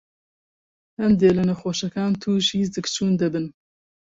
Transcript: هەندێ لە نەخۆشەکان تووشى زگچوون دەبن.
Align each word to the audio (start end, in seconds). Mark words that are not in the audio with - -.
هەندێ 0.99 1.29
لە 1.37 1.43
نەخۆشەکان 1.49 2.11
تووشى 2.21 2.59
زگچوون 2.73 3.13
دەبن. 3.21 3.45